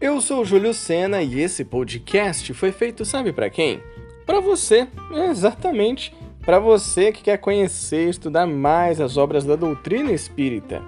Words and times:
Eu 0.00 0.18
sou 0.22 0.40
o 0.40 0.44
Júlio 0.46 0.72
Sena 0.72 1.22
e 1.22 1.40
esse 1.40 1.62
podcast 1.62 2.54
foi 2.54 2.72
feito, 2.72 3.04
sabe 3.04 3.34
para 3.34 3.50
quem? 3.50 3.82
Para 4.24 4.40
você, 4.40 4.88
exatamente, 5.28 6.14
para 6.40 6.58
você 6.58 7.12
que 7.12 7.22
quer 7.22 7.36
conhecer 7.36 8.06
e 8.06 8.08
estudar 8.08 8.46
mais 8.46 8.98
as 8.98 9.18
obras 9.18 9.44
da 9.44 9.56
doutrina 9.56 10.10
espírita. 10.10 10.82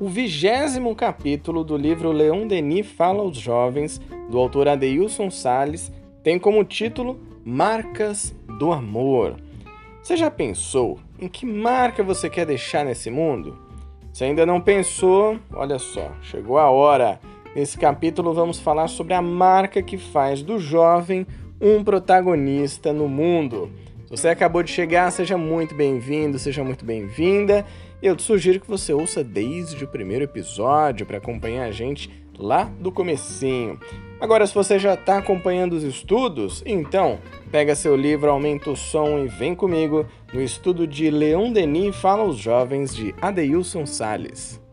O 0.00 0.08
vigésimo 0.08 0.96
capítulo 0.96 1.62
do 1.62 1.76
livro 1.76 2.10
Leon 2.10 2.46
Denis 2.46 2.86
Fala 2.86 3.20
aos 3.20 3.36
Jovens, 3.36 4.00
do 4.30 4.38
autor 4.38 4.68
Adeilson 4.68 5.30
Sales, 5.30 5.92
tem 6.22 6.38
como 6.38 6.64
título 6.64 7.20
Marcas 7.44 8.34
do 8.58 8.72
Amor. 8.72 9.36
Você 10.02 10.16
já 10.16 10.30
pensou 10.30 10.98
em 11.20 11.28
que 11.28 11.44
marca 11.44 12.02
você 12.02 12.30
quer 12.30 12.46
deixar 12.46 12.86
nesse 12.86 13.10
mundo? 13.10 13.58
Se 14.14 14.24
ainda 14.24 14.46
não 14.46 14.62
pensou, 14.62 15.38
olha 15.52 15.78
só, 15.78 16.10
chegou 16.22 16.56
a 16.56 16.70
hora. 16.70 17.20
Nesse 17.56 17.78
capítulo 17.78 18.34
vamos 18.34 18.58
falar 18.58 18.86
sobre 18.86 19.14
a 19.14 19.22
marca 19.22 19.80
que 19.80 19.96
faz 19.96 20.42
do 20.42 20.58
jovem 20.58 21.26
um 21.58 21.82
protagonista 21.82 22.92
no 22.92 23.08
mundo. 23.08 23.72
Se 24.04 24.10
você 24.10 24.28
acabou 24.28 24.62
de 24.62 24.70
chegar, 24.70 25.10
seja 25.10 25.38
muito 25.38 25.74
bem-vindo, 25.74 26.38
seja 26.38 26.62
muito 26.62 26.84
bem-vinda. 26.84 27.64
Eu 28.02 28.14
te 28.14 28.22
sugiro 28.22 28.60
que 28.60 28.68
você 28.68 28.92
ouça 28.92 29.24
desde 29.24 29.82
o 29.82 29.88
primeiro 29.88 30.24
episódio 30.24 31.06
para 31.06 31.16
acompanhar 31.16 31.64
a 31.64 31.70
gente 31.70 32.10
lá 32.38 32.64
do 32.78 32.92
comecinho. 32.92 33.80
Agora, 34.20 34.46
se 34.46 34.54
você 34.54 34.78
já 34.78 34.92
está 34.92 35.16
acompanhando 35.16 35.72
os 35.72 35.82
estudos, 35.82 36.62
então 36.66 37.20
pega 37.50 37.74
seu 37.74 37.96
livro, 37.96 38.28
aumenta 38.30 38.70
o 38.70 38.76
som 38.76 39.18
e 39.20 39.28
vem 39.28 39.54
comigo 39.54 40.04
no 40.30 40.42
estudo 40.42 40.86
de 40.86 41.08
Leon 41.08 41.50
Denis 41.50 41.96
Fala 41.96 42.20
aos 42.20 42.36
Jovens 42.36 42.94
de 42.94 43.14
Adeilson 43.22 43.86
Sales. 43.86 44.65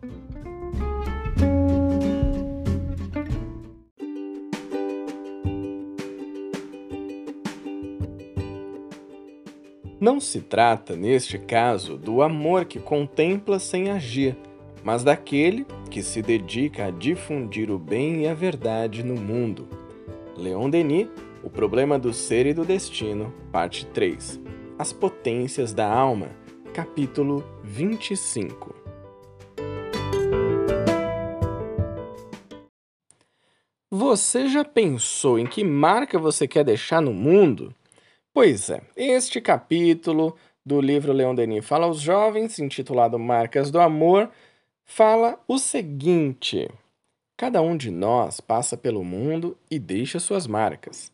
Não 10.04 10.20
se 10.20 10.42
trata, 10.42 10.98
neste 10.98 11.38
caso, 11.38 11.98
do 11.98 12.22
amor 12.22 12.66
que 12.66 12.78
contempla 12.78 13.58
sem 13.58 13.90
agir, 13.90 14.36
mas 14.84 15.02
daquele 15.02 15.66
que 15.90 16.04
se 16.04 16.22
dedica 16.22 16.88
a 16.88 16.92
difundir 16.92 17.72
o 17.72 17.80
bem 17.80 18.24
e 18.24 18.28
a 18.28 18.34
verdade 18.34 19.02
no 19.02 19.16
mundo. 19.16 19.66
Leon 20.36 20.70
Denis, 20.70 21.08
O 21.42 21.50
Problema 21.50 21.98
do 21.98 22.12
Ser 22.12 22.46
e 22.48 22.54
do 22.54 22.66
Destino, 22.66 23.34
Parte 23.50 23.86
3 23.86 24.42
As 24.78 24.92
Potências 24.92 25.74
da 25.74 25.90
Alma, 25.90 26.32
capítulo 26.74 27.42
25 27.64 28.76
Você 33.90 34.50
já 34.50 34.66
pensou 34.66 35.40
em 35.40 35.46
que 35.46 35.64
marca 35.64 36.20
você 36.20 36.46
quer 36.46 36.66
deixar 36.66 37.02
no 37.02 37.14
mundo? 37.14 37.74
Pois 38.34 38.68
é, 38.72 38.82
este 38.98 39.40
capítulo 39.40 40.36
do 40.66 40.82
livro 40.82 41.14
Leon 41.14 41.36
Denis 41.36 41.64
Fala 41.64 41.86
aos 41.86 42.02
Jovens, 42.02 42.58
intitulado 42.58 43.20
Marcas 43.20 43.70
do 43.70 43.80
Amor, 43.80 44.28
fala 44.84 45.40
o 45.48 45.60
seguinte: 45.60 46.68
cada 47.38 47.62
um 47.62 47.78
de 47.78 47.92
nós 47.92 48.42
passa 48.42 48.76
pelo 48.76 49.04
mundo 49.04 49.56
e 49.70 49.78
deixa 49.78 50.20
suas 50.20 50.48
marcas. 50.48 51.14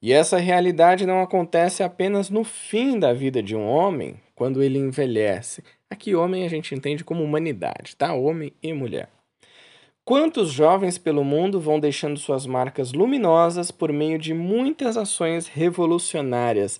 E 0.00 0.10
essa 0.10 0.38
realidade 0.38 1.04
não 1.04 1.20
acontece 1.20 1.82
apenas 1.82 2.30
no 2.30 2.44
fim 2.44 2.98
da 2.98 3.12
vida 3.12 3.42
de 3.42 3.54
um 3.54 3.66
homem, 3.66 4.18
quando 4.34 4.62
ele 4.62 4.78
envelhece. 4.78 5.62
Aqui, 5.90 6.14
homem 6.14 6.46
a 6.46 6.48
gente 6.48 6.74
entende 6.74 7.04
como 7.04 7.22
humanidade, 7.22 7.94
tá? 7.94 8.14
Homem 8.14 8.54
e 8.62 8.72
mulher. 8.72 9.10
Quantos 10.06 10.50
jovens 10.50 10.98
pelo 10.98 11.24
mundo 11.24 11.58
vão 11.58 11.80
deixando 11.80 12.18
suas 12.18 12.44
marcas 12.44 12.92
luminosas 12.92 13.70
por 13.70 13.90
meio 13.90 14.18
de 14.18 14.34
muitas 14.34 14.98
ações 14.98 15.46
revolucionárias? 15.46 16.78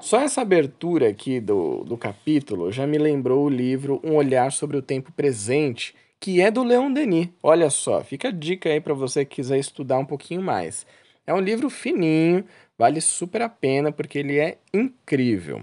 Só 0.00 0.18
essa 0.18 0.40
abertura 0.40 1.10
aqui 1.10 1.38
do, 1.38 1.84
do 1.84 1.98
capítulo 1.98 2.72
já 2.72 2.86
me 2.86 2.96
lembrou 2.96 3.44
o 3.44 3.50
livro 3.50 4.00
Um 4.02 4.14
Olhar 4.14 4.50
sobre 4.52 4.78
o 4.78 4.82
Tempo 4.82 5.12
Presente, 5.12 5.94
que 6.18 6.40
é 6.40 6.50
do 6.50 6.64
Leon 6.64 6.90
Denis. 6.90 7.28
Olha 7.42 7.68
só, 7.68 8.02
fica 8.02 8.28
a 8.28 8.32
dica 8.32 8.70
aí 8.70 8.80
para 8.80 8.94
você 8.94 9.22
que 9.22 9.36
quiser 9.36 9.58
estudar 9.58 9.98
um 9.98 10.06
pouquinho 10.06 10.40
mais. 10.40 10.86
É 11.26 11.34
um 11.34 11.40
livro 11.40 11.68
fininho, 11.68 12.42
vale 12.78 13.02
super 13.02 13.42
a 13.42 13.50
pena 13.50 13.92
porque 13.92 14.18
ele 14.18 14.38
é 14.38 14.56
incrível. 14.72 15.60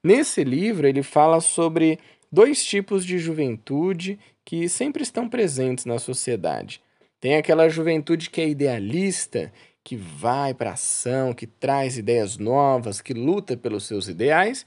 Nesse 0.00 0.44
livro, 0.44 0.86
ele 0.86 1.02
fala 1.02 1.40
sobre 1.40 1.98
dois 2.30 2.64
tipos 2.64 3.04
de 3.04 3.18
juventude 3.18 4.16
que 4.46 4.68
sempre 4.68 5.02
estão 5.02 5.28
presentes 5.28 5.84
na 5.84 5.98
sociedade. 5.98 6.80
Tem 7.20 7.34
aquela 7.34 7.68
juventude 7.68 8.30
que 8.30 8.40
é 8.40 8.48
idealista, 8.48 9.52
que 9.82 9.96
vai 9.96 10.54
para 10.54 10.70
ação, 10.70 11.34
que 11.34 11.48
traz 11.48 11.98
ideias 11.98 12.38
novas, 12.38 13.00
que 13.00 13.12
luta 13.12 13.56
pelos 13.56 13.84
seus 13.84 14.06
ideais, 14.06 14.64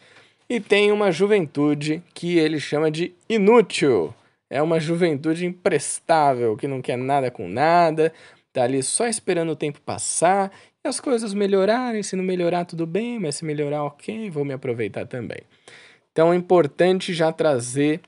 e 0.49 0.59
tem 0.59 0.91
uma 0.91 1.11
juventude 1.11 2.03
que 2.13 2.37
ele 2.37 2.59
chama 2.59 2.91
de 2.91 3.13
inútil. 3.29 4.13
É 4.49 4.61
uma 4.61 4.81
juventude 4.81 5.45
imprestável, 5.45 6.57
que 6.57 6.67
não 6.67 6.81
quer 6.81 6.97
nada 6.97 7.31
com 7.31 7.47
nada, 7.47 8.11
tá 8.51 8.63
ali 8.63 8.83
só 8.83 9.07
esperando 9.07 9.53
o 9.53 9.55
tempo 9.55 9.79
passar 9.79 10.51
e 10.83 10.89
as 10.89 10.99
coisas 10.99 11.33
melhorarem. 11.33 12.03
Se 12.03 12.17
não 12.17 12.23
melhorar, 12.23 12.65
tudo 12.65 12.85
bem, 12.85 13.17
mas 13.17 13.35
se 13.35 13.45
melhorar, 13.45 13.85
ok, 13.85 14.29
vou 14.29 14.43
me 14.43 14.53
aproveitar 14.53 15.05
também. 15.05 15.39
Então 16.11 16.33
é 16.33 16.35
importante 16.35 17.13
já 17.13 17.31
trazer 17.31 18.01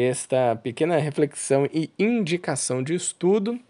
esta 0.00 0.56
pequena 0.56 0.96
reflexão 0.96 1.68
e 1.72 1.90
indicação 1.98 2.82
de 2.82 2.94
estudo 2.94 3.60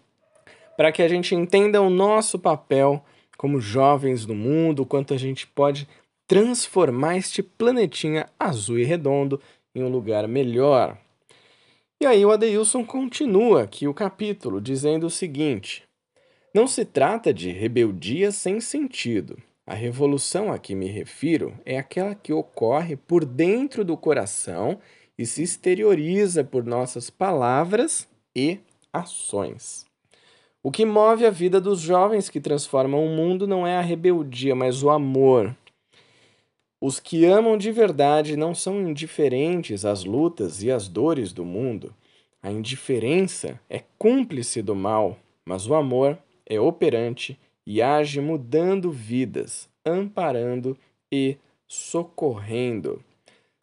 para 0.77 0.93
que 0.93 1.03
a 1.03 1.09
gente 1.09 1.35
entenda 1.35 1.83
o 1.83 1.91
nosso 1.91 2.39
papel 2.39 3.05
como 3.37 3.61
jovens 3.61 4.25
do 4.25 4.35
mundo, 4.35 4.87
quanto 4.87 5.13
a 5.13 5.17
gente 5.17 5.49
pode 5.49 5.89
transformar 6.29 7.17
este 7.17 7.43
planetinha 7.43 8.29
azul 8.39 8.79
e 8.79 8.85
redondo 8.85 9.41
em 9.75 9.83
um 9.83 9.89
lugar 9.89 10.29
melhor. 10.29 10.97
E 12.01 12.07
aí 12.07 12.25
o 12.25 12.31
Adeilson 12.31 12.85
continua 12.85 13.65
aqui 13.65 13.89
o 13.89 13.95
capítulo 13.95 14.61
dizendo 14.61 15.07
o 15.07 15.11
seguinte: 15.11 15.83
Não 16.55 16.69
se 16.69 16.85
trata 16.85 17.35
de 17.35 17.51
rebeldia 17.51 18.31
sem 18.31 18.61
sentido. 18.61 19.37
A 19.67 19.75
revolução 19.75 20.53
a 20.53 20.59
que 20.59 20.75
me 20.75 20.87
refiro 20.87 21.55
é 21.65 21.79
aquela 21.79 22.15
que 22.15 22.33
ocorre 22.33 22.97
por 22.97 23.25
dentro 23.25 23.85
do 23.85 23.97
coração 23.97 24.79
e 25.19 25.27
se 25.27 25.43
exterioriza 25.43 26.43
por 26.43 26.65
nossas 26.65 27.11
palavras 27.11 28.09
e 28.35 28.59
ações. 28.93 29.85
O 30.63 30.71
que 30.71 30.85
move 30.85 31.27
a 31.27 31.31
vida 31.31 31.61
dos 31.61 31.81
jovens 31.81 32.29
que 32.29 32.41
transformam 32.41 33.05
o 33.05 33.09
mundo 33.09 33.47
não 33.47 33.67
é 33.67 33.77
a 33.77 33.81
rebeldia, 33.81 34.55
mas 34.55 34.83
o 34.83 34.91
amor. 34.91 35.57
Os 36.81 37.01
que 37.01 37.25
amam 37.25 37.57
de 37.57 37.71
verdade 37.71 38.37
não 38.37 38.55
são 38.55 38.81
indiferentes 38.81 39.85
às 39.85 40.05
lutas 40.05 40.63
e 40.63 40.71
às 40.71 40.89
dores 40.89 41.33
do 41.33 41.45
mundo. 41.45 41.95
A 42.43 42.51
indiferença 42.51 43.61
é 43.69 43.83
cúmplice 43.99 44.63
do 44.63 44.75
mal, 44.75 45.17
mas 45.45 45.67
o 45.69 45.75
amor 45.75 46.19
é 46.47 46.61
operante 46.61 47.39
e 47.67 47.81
age 47.81 48.21
mudando 48.21 48.91
vidas, 48.91 49.69
amparando 49.85 50.77
e 51.11 51.37
socorrendo. 51.69 53.03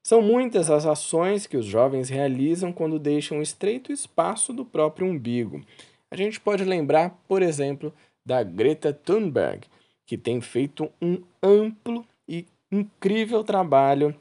São 0.09 0.23
muitas 0.23 0.71
as 0.71 0.87
ações 0.87 1.45
que 1.45 1.55
os 1.55 1.67
jovens 1.67 2.09
realizam 2.09 2.73
quando 2.73 2.97
deixam 2.97 3.37
um 3.37 3.41
estreito 3.43 3.91
espaço 3.91 4.51
do 4.51 4.65
próprio 4.65 5.05
umbigo. 5.05 5.61
A 6.09 6.15
gente 6.15 6.39
pode 6.39 6.63
lembrar, 6.63 7.21
por 7.27 7.43
exemplo, 7.43 7.93
da 8.25 8.41
Greta 8.41 8.91
Thunberg, 8.91 9.67
que 10.07 10.17
tem 10.17 10.41
feito 10.41 10.89
um 10.99 11.21
amplo 11.43 12.03
e 12.27 12.47
incrível 12.71 13.43
trabalho 13.43 14.15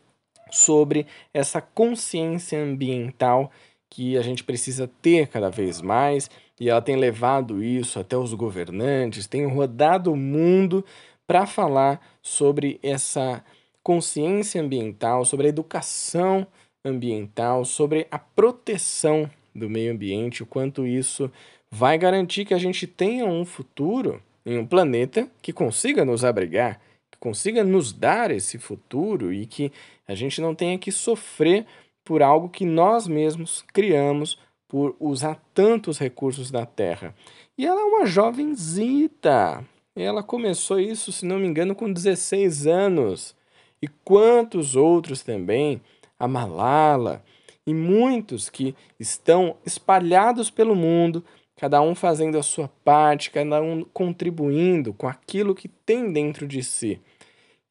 sobre 0.50 1.06
essa 1.32 1.62
consciência 1.62 2.62
ambiental 2.62 3.50
que 3.88 4.18
a 4.18 4.20
gente 4.20 4.44
precisa 4.44 4.90
ter 5.00 5.28
cada 5.28 5.48
vez 5.48 5.80
mais, 5.80 6.30
e 6.60 6.68
ela 6.68 6.82
tem 6.82 6.96
levado 6.96 7.64
isso 7.64 7.98
até 7.98 8.14
os 8.14 8.34
governantes, 8.34 9.26
tem 9.26 9.46
rodado 9.46 10.12
o 10.12 10.16
mundo 10.16 10.84
para 11.26 11.46
falar 11.46 11.98
sobre 12.20 12.78
essa 12.82 13.42
consciência 13.88 14.60
ambiental, 14.60 15.24
sobre 15.24 15.46
a 15.46 15.48
educação 15.48 16.46
ambiental, 16.84 17.64
sobre 17.64 18.06
a 18.10 18.18
proteção 18.18 19.30
do 19.54 19.70
meio 19.70 19.90
ambiente, 19.90 20.42
o 20.42 20.46
quanto 20.46 20.86
isso 20.86 21.32
vai 21.70 21.96
garantir 21.96 22.44
que 22.44 22.52
a 22.52 22.58
gente 22.58 22.86
tenha 22.86 23.24
um 23.24 23.46
futuro 23.46 24.22
em 24.44 24.58
um 24.58 24.66
planeta 24.66 25.26
que 25.40 25.54
consiga 25.54 26.04
nos 26.04 26.22
abrigar, 26.22 26.78
que 27.10 27.18
consiga 27.18 27.64
nos 27.64 27.90
dar 27.90 28.30
esse 28.30 28.58
futuro 28.58 29.32
e 29.32 29.46
que 29.46 29.72
a 30.06 30.14
gente 30.14 30.38
não 30.38 30.54
tenha 30.54 30.78
que 30.78 30.92
sofrer 30.92 31.64
por 32.04 32.22
algo 32.22 32.50
que 32.50 32.66
nós 32.66 33.08
mesmos 33.08 33.64
criamos 33.72 34.38
por 34.68 34.96
usar 35.00 35.42
tantos 35.54 35.98
recursos 35.98 36.50
da 36.50 36.66
Terra. 36.66 37.14
E 37.56 37.64
ela 37.64 37.80
é 37.80 37.84
uma 37.84 38.04
jovenzita. 38.04 39.64
Ela 39.96 40.22
começou 40.22 40.78
isso, 40.78 41.10
se 41.10 41.24
não 41.24 41.38
me 41.38 41.48
engano, 41.48 41.74
com 41.74 41.90
16 41.90 42.66
anos 42.66 43.37
e 43.80 43.88
quantos 44.04 44.76
outros 44.76 45.22
também, 45.22 45.80
a 46.18 46.26
Malala 46.26 47.22
e 47.66 47.74
muitos 47.74 48.48
que 48.48 48.74
estão 48.98 49.56
espalhados 49.64 50.50
pelo 50.50 50.74
mundo 50.74 51.24
cada 51.58 51.82
um 51.82 51.92
fazendo 51.92 52.38
a 52.38 52.42
sua 52.42 52.68
parte, 52.84 53.32
cada 53.32 53.60
um 53.60 53.84
contribuindo 53.92 54.94
com 54.94 55.08
aquilo 55.08 55.56
que 55.56 55.66
tem 55.66 56.12
dentro 56.12 56.46
de 56.46 56.62
si. 56.62 57.00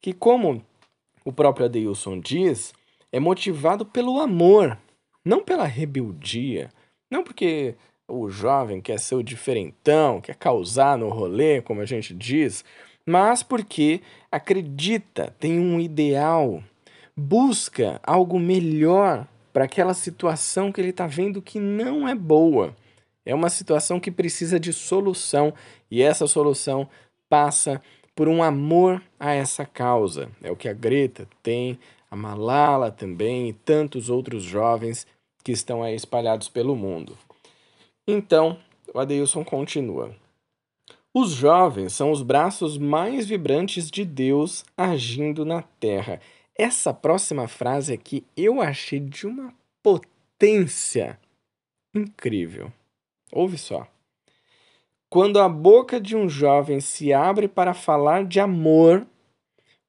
Que, 0.00 0.12
como 0.12 0.62
o 1.24 1.32
próprio 1.32 1.64
Adeilson 1.64 2.20
diz, 2.20 2.74
é 3.10 3.18
motivado 3.18 3.86
pelo 3.86 4.20
amor, 4.20 4.78
não 5.24 5.42
pela 5.42 5.64
rebeldia. 5.64 6.70
Não 7.10 7.24
porque 7.24 7.76
o 8.06 8.28
jovem 8.28 8.80
quer 8.80 8.98
ser 8.98 9.14
o 9.14 9.22
diferentão, 9.22 10.20
quer 10.20 10.36
causar 10.36 10.98
no 10.98 11.08
rolê, 11.08 11.62
como 11.62 11.80
a 11.80 11.86
gente 11.86 12.14
diz, 12.14 12.64
mas 13.08 13.42
porque 13.42 14.02
acredita, 14.30 15.34
tem 15.40 15.58
um 15.58 15.80
ideal, 15.80 16.62
busca 17.16 17.98
algo 18.04 18.38
melhor 18.38 19.26
para 19.50 19.64
aquela 19.64 19.94
situação 19.94 20.70
que 20.70 20.78
ele 20.78 20.90
está 20.90 21.06
vendo 21.06 21.40
que 21.40 21.58
não 21.58 22.06
é 22.06 22.14
boa. 22.14 22.76
É 23.24 23.34
uma 23.34 23.48
situação 23.48 23.98
que 23.98 24.10
precisa 24.10 24.60
de 24.60 24.74
solução 24.74 25.54
e 25.90 26.02
essa 26.02 26.26
solução 26.26 26.86
passa 27.30 27.80
por 28.14 28.28
um 28.28 28.42
amor 28.42 29.02
a 29.18 29.32
essa 29.32 29.64
causa. 29.64 30.28
É 30.42 30.50
o 30.50 30.56
que 30.56 30.68
a 30.68 30.74
Greta 30.74 31.26
tem, 31.42 31.78
a 32.10 32.16
Malala 32.16 32.90
também 32.90 33.48
e 33.48 33.52
tantos 33.54 34.10
outros 34.10 34.42
jovens 34.42 35.06
que 35.42 35.52
estão 35.52 35.82
aí 35.82 35.94
espalhados 35.94 36.50
pelo 36.50 36.76
mundo. 36.76 37.16
Então, 38.06 38.58
o 38.92 39.00
Adeilson 39.00 39.42
continua. 39.42 40.14
Os 41.20 41.32
jovens 41.32 41.94
são 41.94 42.12
os 42.12 42.22
braços 42.22 42.78
mais 42.78 43.26
vibrantes 43.26 43.90
de 43.90 44.04
Deus 44.04 44.64
agindo 44.76 45.44
na 45.44 45.62
Terra. 45.62 46.20
Essa 46.54 46.94
próxima 46.94 47.48
frase 47.48 47.92
aqui 47.92 48.24
eu 48.36 48.60
achei 48.60 49.00
de 49.00 49.26
uma 49.26 49.52
potência 49.82 51.18
incrível. 51.92 52.72
Ouve 53.32 53.58
só. 53.58 53.84
Quando 55.10 55.40
a 55.40 55.48
boca 55.48 56.00
de 56.00 56.14
um 56.14 56.28
jovem 56.28 56.78
se 56.78 57.12
abre 57.12 57.48
para 57.48 57.74
falar 57.74 58.24
de 58.24 58.38
amor, 58.38 59.04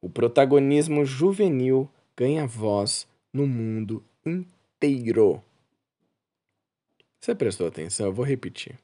o 0.01 0.09
protagonismo 0.09 1.05
juvenil 1.05 1.87
ganha 2.17 2.47
voz 2.47 3.07
no 3.31 3.45
mundo 3.45 4.03
inteiro. 4.25 5.43
Você 7.21 7.35
prestou 7.35 7.67
atenção? 7.67 8.07
Eu 8.07 8.13
vou 8.13 8.25
repetir. 8.25 8.79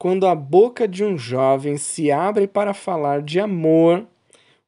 Quando 0.00 0.28
a 0.28 0.34
boca 0.34 0.86
de 0.86 1.02
um 1.02 1.18
jovem 1.18 1.76
se 1.76 2.08
abre 2.08 2.46
para 2.46 2.72
falar 2.72 3.20
de 3.20 3.40
amor, 3.40 4.06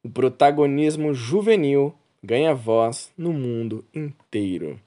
o 0.03 0.09
protagonismo 0.09 1.13
juvenil 1.13 1.95
ganha 2.21 2.53
voz 2.53 3.13
no 3.17 3.31
mundo 3.31 3.85
inteiro. 3.95 4.77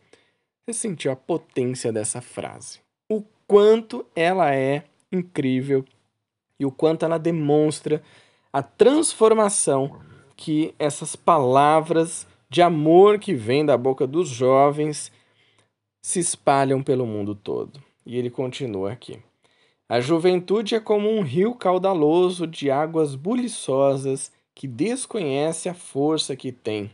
Você 0.66 0.74
sentiu 0.74 1.10
a 1.10 1.16
potência 1.16 1.90
dessa 1.90 2.20
frase? 2.20 2.80
O 3.08 3.22
quanto 3.46 4.04
ela 4.14 4.54
é 4.54 4.84
incrível 5.10 5.82
e 6.60 6.66
o 6.66 6.70
quanto 6.70 7.06
ela 7.06 7.18
demonstra 7.18 8.02
a 8.52 8.62
transformação 8.62 9.98
que 10.36 10.74
essas 10.78 11.16
palavras 11.16 12.26
de 12.50 12.60
amor 12.60 13.18
que 13.18 13.34
vêm 13.34 13.64
da 13.64 13.78
boca 13.78 14.06
dos 14.06 14.28
jovens 14.28 15.10
se 16.02 16.20
espalham 16.20 16.82
pelo 16.82 17.06
mundo 17.06 17.34
todo. 17.34 17.82
E 18.04 18.18
ele 18.18 18.28
continua 18.28 18.92
aqui. 18.92 19.18
A 19.86 20.00
juventude 20.00 20.74
é 20.74 20.80
como 20.80 21.10
um 21.10 21.20
rio 21.20 21.54
caudaloso 21.54 22.46
de 22.46 22.70
águas 22.70 23.14
buliçosas 23.14 24.32
que 24.54 24.66
desconhece 24.66 25.68
a 25.68 25.74
força 25.74 26.34
que 26.34 26.50
tem. 26.50 26.90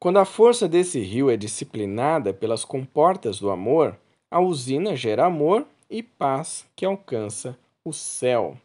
Quando 0.00 0.18
a 0.18 0.24
força 0.24 0.68
desse 0.68 0.98
rio 1.00 1.30
é 1.30 1.36
disciplinada 1.36 2.34
pelas 2.34 2.64
comportas 2.64 3.38
do 3.38 3.48
amor, 3.48 3.96
a 4.28 4.40
usina 4.40 4.96
gera 4.96 5.26
amor 5.26 5.64
e 5.88 6.02
paz 6.02 6.66
que 6.74 6.84
alcança 6.84 7.56
o 7.84 7.92
céu. 7.92 8.58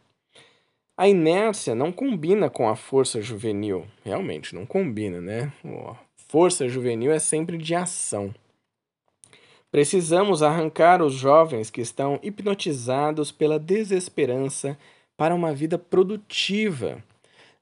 A 0.96 1.08
inércia 1.08 1.74
não 1.74 1.92
combina 1.92 2.50
com 2.50 2.68
a 2.68 2.74
força 2.74 3.22
juvenil. 3.22 3.86
Realmente, 4.04 4.54
não 4.54 4.66
combina, 4.66 5.20
né? 5.20 5.52
Força 6.28 6.68
juvenil 6.68 7.12
é 7.12 7.18
sempre 7.20 7.56
de 7.56 7.74
ação. 7.74 8.34
Precisamos 9.70 10.42
arrancar 10.42 11.00
os 11.02 11.14
jovens 11.14 11.70
que 11.70 11.80
estão 11.80 12.18
hipnotizados 12.22 13.30
pela 13.30 13.58
desesperança 13.58 14.76
para 15.16 15.34
uma 15.34 15.52
vida 15.52 15.78
produtiva. 15.78 17.02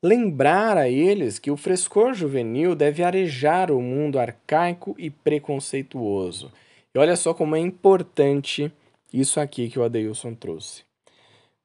Lembrar 0.03 0.77
a 0.77 0.89
eles 0.89 1.39
que 1.39 1.51
o 1.51 1.57
frescor 1.57 2.15
juvenil 2.15 2.75
deve 2.75 3.03
arejar 3.03 3.71
o 3.71 3.83
mundo 3.83 4.19
arcaico 4.19 4.95
e 4.97 5.11
preconceituoso 5.11 6.53
e 6.95 6.99
olha 6.99 7.17
só 7.17 7.35
como 7.35 7.55
é 7.55 7.61
importante 7.61 8.73
isso 9.13 9.41
aqui 9.41 9.69
que 9.69 9.79
o 9.79 9.85
Adeilson 9.85 10.35
trouxe. 10.35 10.83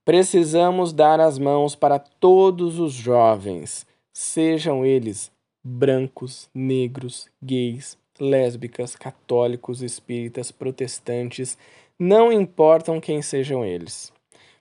Precisamos 0.06 0.92
dar 0.92 1.20
as 1.20 1.40
mãos 1.40 1.76
para 1.76 1.98
todos 1.98 2.78
os 2.78 2.94
jovens, 2.94 3.88
sejam 4.14 4.86
eles 4.86 5.32
brancos, 5.64 6.50
negros, 6.54 7.30
gays, 7.42 7.98
lésbicas, 8.24 8.96
católicos, 8.96 9.82
espíritas, 9.82 10.52
protestantes, 10.52 11.58
não 12.00 12.32
importam 12.32 13.00
quem 13.00 13.22
sejam 13.22 13.64
eles. 13.64 14.12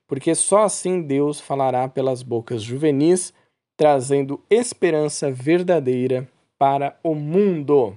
Porque 0.07 0.35
só 0.35 0.65
assim 0.65 1.01
Deus 1.01 1.41
falará 1.41 1.89
pelas 1.89 2.23
bocas 2.23 2.63
juvenis, 2.63 3.33
trazendo 3.77 4.41
esperança 4.51 5.31
verdadeira 5.31 6.29
para 6.59 6.99
o 7.03 7.15
mundo. 7.15 7.97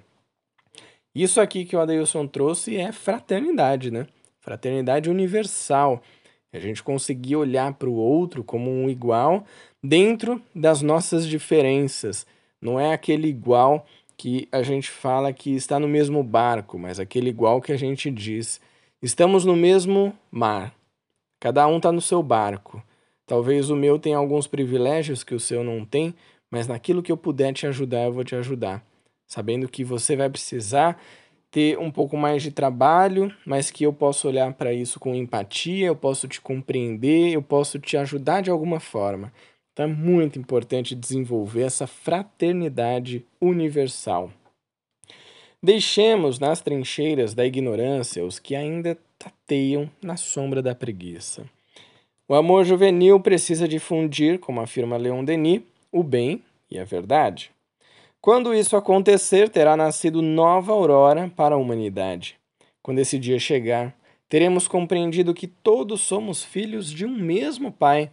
Isso 1.13 1.39
aqui 1.39 1.65
que 1.65 1.75
o 1.75 1.79
Adeilson 1.79 2.27
trouxe 2.27 2.77
é 2.77 2.91
fraternidade, 2.91 3.91
né? 3.91 4.07
Fraternidade 4.39 5.09
universal. 5.09 6.01
A 6.51 6.59
gente 6.59 6.81
conseguir 6.81 7.35
olhar 7.35 7.73
para 7.73 7.89
o 7.89 7.95
outro 7.95 8.43
como 8.43 8.71
um 8.71 8.89
igual 8.89 9.45
dentro 9.83 10.41
das 10.53 10.81
nossas 10.81 11.27
diferenças. 11.27 12.25
Não 12.61 12.79
é 12.79 12.93
aquele 12.93 13.27
igual 13.27 13.85
que 14.17 14.47
a 14.51 14.61
gente 14.61 14.89
fala 14.89 15.33
que 15.33 15.55
está 15.55 15.79
no 15.79 15.87
mesmo 15.87 16.23
barco, 16.23 16.77
mas 16.77 16.99
aquele 16.99 17.29
igual 17.29 17.61
que 17.61 17.71
a 17.71 17.77
gente 17.77 18.09
diz: 18.09 18.61
estamos 19.01 19.45
no 19.45 19.55
mesmo 19.55 20.13
mar. 20.31 20.73
Cada 21.39 21.67
um 21.67 21.77
está 21.77 21.91
no 21.91 22.01
seu 22.01 22.23
barco. 22.23 22.83
Talvez 23.25 23.69
o 23.69 23.75
meu 23.75 23.99
tenha 23.99 24.17
alguns 24.17 24.47
privilégios 24.47 25.23
que 25.23 25.35
o 25.35 25.39
seu 25.39 25.63
não 25.63 25.85
tem, 25.85 26.13
mas 26.49 26.67
naquilo 26.67 27.03
que 27.03 27.11
eu 27.11 27.17
puder 27.17 27.53
te 27.53 27.67
ajudar, 27.67 28.05
eu 28.05 28.13
vou 28.13 28.23
te 28.23 28.35
ajudar 28.35 28.85
sabendo 29.27 29.67
que 29.67 29.83
você 29.83 30.15
vai 30.15 30.29
precisar 30.29 31.01
ter 31.49 31.77
um 31.79 31.89
pouco 31.89 32.17
mais 32.17 32.43
de 32.43 32.51
trabalho, 32.51 33.33
mas 33.45 33.71
que 33.71 33.85
eu 33.85 33.93
posso 33.93 34.27
olhar 34.27 34.53
para 34.53 34.73
isso 34.73 34.99
com 34.99 35.15
empatia, 35.15 35.87
eu 35.87 35.95
posso 35.95 36.27
te 36.27 36.41
compreender, 36.41 37.31
eu 37.31 37.41
posso 37.41 37.79
te 37.79 37.95
ajudar 37.95 38.41
de 38.41 38.51
alguma 38.51 38.79
forma. 38.79 39.31
Então 39.75 39.83
é 39.83 39.89
muito 39.89 40.39
importante 40.39 40.95
desenvolver 40.95 41.63
essa 41.63 41.85
fraternidade 41.85 43.25
universal. 43.41 44.31
Deixemos 45.61 46.39
nas 46.39 46.61
trincheiras 46.61 47.33
da 47.33 47.45
ignorância 47.45 48.23
os 48.23 48.39
que 48.39 48.55
ainda 48.55 48.97
tateiam 49.19 49.91
na 50.01 50.15
sombra 50.15 50.61
da 50.61 50.73
preguiça. 50.73 51.43
O 52.25 52.35
amor 52.35 52.63
juvenil 52.63 53.19
precisa 53.19 53.67
difundir, 53.67 54.39
como 54.39 54.61
afirma 54.61 54.95
Leon 54.95 55.25
Denis, 55.25 55.63
o 55.91 56.01
bem 56.03 56.41
e 56.71 56.79
a 56.79 56.85
verdade. 56.85 57.51
Quando 58.21 58.53
isso 58.53 58.77
acontecer, 58.77 59.49
terá 59.49 59.75
nascido 59.75 60.21
nova 60.21 60.71
aurora 60.71 61.29
para 61.35 61.55
a 61.55 61.57
humanidade. 61.57 62.37
Quando 62.81 62.99
esse 62.99 63.19
dia 63.19 63.39
chegar, 63.39 63.93
teremos 64.29 64.69
compreendido 64.69 65.33
que 65.33 65.47
todos 65.47 65.99
somos 65.99 66.45
filhos 66.45 66.89
de 66.89 67.05
um 67.05 67.13
mesmo 67.13 67.73
Pai, 67.73 68.09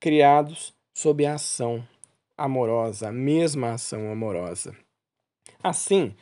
criados 0.00 0.72
sob 0.94 1.24
a 1.24 1.34
ação 1.34 1.86
amorosa, 2.36 3.08
a 3.08 3.12
mesma 3.12 3.72
ação 3.72 4.10
amorosa. 4.10 4.74
Assim, 5.62 6.14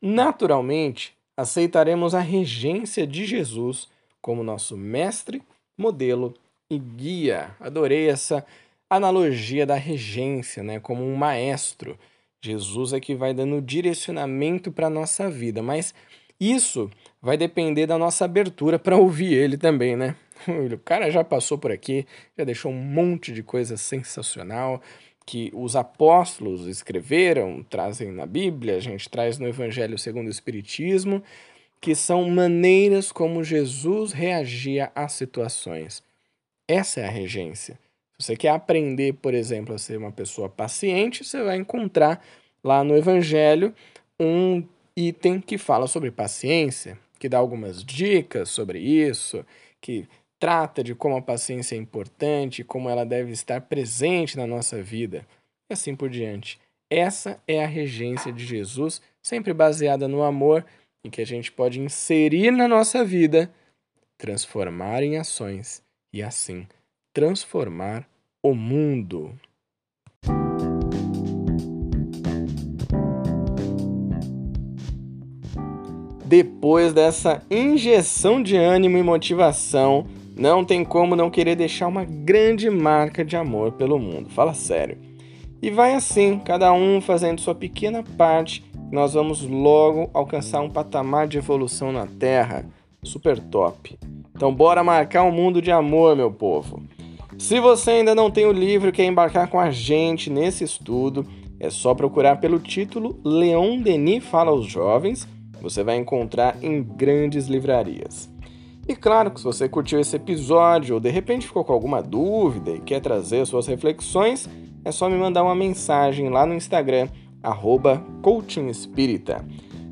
naturalmente, 0.00 1.14
aceitaremos 1.36 2.14
a 2.14 2.20
regência 2.20 3.06
de 3.06 3.26
Jesus 3.26 3.88
como 4.20 4.42
nosso 4.42 4.76
mestre, 4.76 5.42
modelo 5.76 6.34
e 6.70 6.78
guia. 6.78 7.54
Adorei 7.60 8.08
essa 8.08 8.44
analogia 8.88 9.66
da 9.66 9.74
regência, 9.74 10.62
né, 10.62 10.80
como 10.80 11.04
um 11.04 11.16
maestro 11.16 11.98
Jesus 12.46 12.92
é 12.92 13.00
que 13.00 13.14
vai 13.14 13.34
dando 13.34 13.60
direcionamento 13.60 14.70
para 14.70 14.86
a 14.86 14.90
nossa 14.90 15.28
vida, 15.28 15.62
mas 15.62 15.92
isso 16.40 16.90
vai 17.20 17.36
depender 17.36 17.86
da 17.86 17.98
nossa 17.98 18.24
abertura 18.24 18.78
para 18.78 18.96
ouvir 18.96 19.32
ele 19.32 19.56
também, 19.56 19.96
né? 19.96 20.16
O 20.72 20.78
cara 20.78 21.10
já 21.10 21.24
passou 21.24 21.58
por 21.58 21.72
aqui, 21.72 22.06
já 22.36 22.44
deixou 22.44 22.70
um 22.70 22.74
monte 22.74 23.32
de 23.32 23.42
coisa 23.42 23.76
sensacional 23.76 24.82
que 25.26 25.50
os 25.52 25.74
apóstolos 25.74 26.66
escreveram, 26.66 27.64
trazem 27.68 28.12
na 28.12 28.24
Bíblia, 28.24 28.76
a 28.76 28.80
gente 28.80 29.08
traz 29.08 29.38
no 29.38 29.48
Evangelho 29.48 29.98
segundo 29.98 30.28
o 30.28 30.30
Espiritismo, 30.30 31.20
que 31.80 31.96
são 31.96 32.30
maneiras 32.30 33.10
como 33.10 33.42
Jesus 33.42 34.12
reagia 34.12 34.92
às 34.94 35.12
situações. 35.12 36.02
Essa 36.68 37.00
é 37.00 37.06
a 37.06 37.10
regência. 37.10 37.78
Se 38.18 38.26
você 38.26 38.36
quer 38.36 38.50
aprender, 38.50 39.14
por 39.14 39.34
exemplo, 39.34 39.74
a 39.74 39.78
ser 39.78 39.98
uma 39.98 40.12
pessoa 40.12 40.48
paciente, 40.48 41.24
você 41.24 41.42
vai 41.42 41.56
encontrar 41.56 42.24
lá 42.62 42.84
no 42.84 42.96
Evangelho 42.96 43.74
um 44.18 44.62
item 44.96 45.40
que 45.40 45.58
fala 45.58 45.86
sobre 45.86 46.10
paciência, 46.10 46.98
que 47.18 47.28
dá 47.28 47.38
algumas 47.38 47.84
dicas 47.84 48.48
sobre 48.48 48.78
isso, 48.78 49.44
que 49.80 50.08
trata 50.38 50.82
de 50.82 50.94
como 50.94 51.16
a 51.16 51.22
paciência 51.22 51.74
é 51.74 51.78
importante, 51.78 52.64
como 52.64 52.88
ela 52.88 53.04
deve 53.04 53.32
estar 53.32 53.60
presente 53.62 54.36
na 54.36 54.46
nossa 54.46 54.82
vida, 54.82 55.26
e 55.68 55.74
assim 55.74 55.94
por 55.94 56.08
diante. 56.08 56.58
Essa 56.88 57.40
é 57.46 57.62
a 57.62 57.66
regência 57.66 58.32
de 58.32 58.44
Jesus, 58.44 59.02
sempre 59.22 59.52
baseada 59.52 60.06
no 60.06 60.22
amor 60.22 60.64
e 61.02 61.10
que 61.10 61.20
a 61.20 61.26
gente 61.26 61.50
pode 61.50 61.80
inserir 61.80 62.50
na 62.50 62.68
nossa 62.68 63.04
vida, 63.04 63.50
transformar 64.16 65.02
em 65.02 65.16
ações 65.18 65.82
e 66.12 66.22
assim 66.22 66.66
transformar 67.16 68.06
o 68.42 68.54
mundo. 68.54 69.32
Depois 76.26 76.92
dessa 76.92 77.40
injeção 77.48 78.42
de 78.42 78.56
ânimo 78.56 78.98
e 78.98 79.02
motivação, 79.02 80.06
não 80.36 80.64
tem 80.64 80.84
como 80.84 81.14
não 81.14 81.30
querer 81.30 81.54
deixar 81.54 81.86
uma 81.86 82.04
grande 82.04 82.68
marca 82.68 83.24
de 83.24 83.36
amor 83.36 83.70
pelo 83.72 83.96
mundo. 83.96 84.28
Fala 84.30 84.52
sério. 84.52 84.98
E 85.62 85.70
vai 85.70 85.94
assim, 85.94 86.40
cada 86.40 86.72
um 86.72 87.00
fazendo 87.00 87.40
sua 87.40 87.54
pequena 87.54 88.02
parte, 88.18 88.64
nós 88.90 89.14
vamos 89.14 89.42
logo 89.42 90.10
alcançar 90.12 90.60
um 90.62 90.68
patamar 90.68 91.28
de 91.28 91.38
evolução 91.38 91.92
na 91.92 92.08
Terra 92.08 92.66
super 93.04 93.38
top. 93.38 93.96
Então 94.34 94.52
bora 94.52 94.82
marcar 94.82 95.22
um 95.22 95.30
mundo 95.30 95.62
de 95.62 95.70
amor, 95.70 96.16
meu 96.16 96.32
povo. 96.32 96.82
Se 97.38 97.60
você 97.60 97.92
ainda 97.92 98.16
não 98.16 98.32
tem 98.32 98.46
o 98.46 98.52
livro 98.52 98.88
e 98.88 98.92
quer 98.92 99.04
embarcar 99.04 99.46
com 99.48 99.60
a 99.60 99.70
gente 99.70 100.28
nesse 100.28 100.64
estudo, 100.64 101.24
é 101.60 101.70
só 101.70 101.94
procurar 101.94 102.40
pelo 102.40 102.58
título 102.58 103.20
Leon 103.24 103.80
Denis 103.80 104.24
Fala 104.24 104.50
aos 104.50 104.66
Jovens, 104.66 105.26
você 105.68 105.82
vai 105.82 105.96
encontrar 105.96 106.56
em 106.62 106.82
grandes 106.82 107.46
livrarias. 107.46 108.30
E 108.88 108.94
claro 108.94 109.32
que 109.32 109.40
se 109.40 109.44
você 109.44 109.68
curtiu 109.68 109.98
esse 109.98 110.14
episódio 110.14 110.94
ou 110.94 111.00
de 111.00 111.10
repente 111.10 111.46
ficou 111.46 111.64
com 111.64 111.72
alguma 111.72 112.00
dúvida 112.00 112.70
e 112.70 112.80
quer 112.80 113.00
trazer 113.00 113.44
suas 113.44 113.66
reflexões, 113.66 114.48
é 114.84 114.92
só 114.92 115.08
me 115.08 115.16
mandar 115.16 115.42
uma 115.42 115.56
mensagem 115.56 116.28
lá 116.28 116.46
no 116.46 116.54
Instagram, 116.54 117.08
arroba 117.42 118.00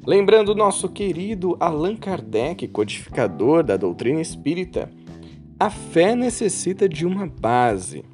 Lembrando 0.07 0.51
o 0.51 0.55
nosso 0.55 0.89
querido 0.89 1.57
Allan 1.59 1.97
Kardec, 1.97 2.69
codificador 2.69 3.65
da 3.65 3.77
doutrina 3.77 4.21
espírita, 4.21 4.89
a 5.59 5.71
fé 5.71 6.15
necessita 6.15 6.89
de 6.89 7.05
uma 7.05 7.27
base. 7.27 8.05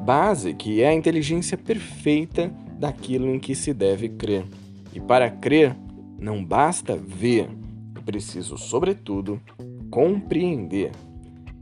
Base 0.00 0.54
que 0.54 0.82
é 0.82 0.88
a 0.88 0.94
inteligência 0.94 1.56
perfeita 1.56 2.52
daquilo 2.78 3.28
em 3.32 3.38
que 3.38 3.54
se 3.54 3.72
deve 3.72 4.08
crer. 4.08 4.44
E 4.92 5.00
para 5.00 5.30
crer, 5.30 5.76
não 6.18 6.44
basta 6.44 6.96
ver, 6.96 7.48
é 7.96 8.00
preciso, 8.00 8.56
sobretudo, 8.56 9.40
compreender. 9.90 10.92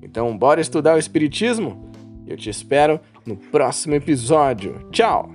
Então, 0.02 0.36
bora 0.36 0.60
estudar 0.60 0.94
o 0.94 0.98
Espiritismo? 0.98 1.90
Eu 2.26 2.36
te 2.36 2.48
espero 2.48 3.00
no 3.26 3.36
próximo 3.36 3.94
episódio. 3.94 4.88
Tchau! 4.90 5.33